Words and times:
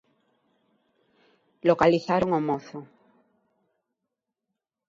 Localizaron 1.69 2.29
o 2.39 2.39
mozo. 2.49 2.79